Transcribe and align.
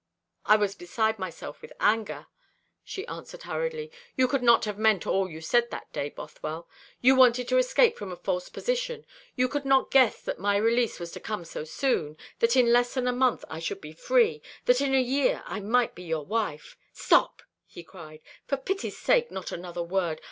"I 0.47 0.55
was 0.55 0.73
beside 0.73 1.19
myself 1.19 1.61
with 1.61 1.73
anger," 1.79 2.25
she 2.83 3.05
answered 3.05 3.43
hurriedly. 3.43 3.91
"You 4.17 4.27
could 4.27 4.41
not 4.41 4.65
have 4.65 4.79
meant 4.79 5.05
all 5.05 5.29
you 5.29 5.41
said 5.41 5.69
that 5.69 5.93
day, 5.93 6.09
Bothwell. 6.09 6.67
You 7.01 7.15
wanted 7.15 7.47
to 7.49 7.59
escape 7.59 7.97
from 7.99 8.11
a 8.11 8.15
false 8.15 8.49
position; 8.49 9.05
you 9.35 9.47
could 9.47 9.63
not 9.63 9.91
guess 9.91 10.19
that 10.23 10.39
my 10.39 10.57
release 10.57 10.99
was 10.99 11.11
to 11.11 11.19
come 11.19 11.45
so 11.45 11.65
soon, 11.65 12.17
that 12.39 12.55
in 12.55 12.73
less 12.73 12.95
than 12.95 13.07
a 13.07 13.13
month 13.13 13.45
I 13.47 13.59
should 13.59 13.79
be 13.79 13.93
free, 13.93 14.41
that 14.65 14.81
in 14.81 14.95
a 14.95 14.99
year 14.99 15.43
I 15.45 15.59
might 15.59 15.93
be 15.93 16.01
your 16.01 16.25
wife." 16.25 16.75
"Stop!" 16.91 17.43
he 17.67 17.83
cried; 17.83 18.21
"for 18.47 18.57
pity's 18.57 18.97
sake 18.97 19.29
not 19.29 19.51
another 19.51 19.83
word. 19.83 20.19